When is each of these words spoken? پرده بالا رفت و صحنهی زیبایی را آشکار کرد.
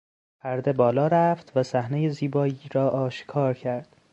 پرده 0.39 0.73
بالا 0.73 1.07
رفت 1.07 1.57
و 1.57 1.63
صحنهی 1.63 2.09
زیبایی 2.09 2.59
را 2.73 2.89
آشکار 2.89 3.53
کرد. 3.53 3.97